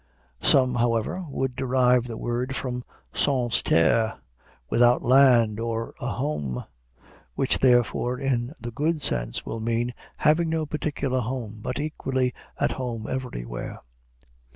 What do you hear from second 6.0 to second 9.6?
a home, which, therefore, in the good sense, will